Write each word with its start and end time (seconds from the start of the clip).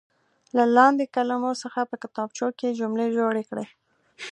له 0.55 0.63
لاندې 0.77 1.11
کلمو 1.15 1.51
څخه 1.63 1.79
په 1.89 1.95
کتابچو 2.03 2.47
کې 2.59 2.75
جملې 2.79 3.07
جوړې 3.17 3.43
کړئ. 3.49 3.67